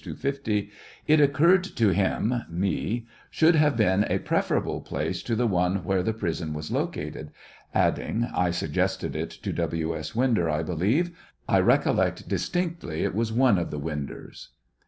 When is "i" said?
8.33-8.49, 10.49-10.63, 11.47-11.59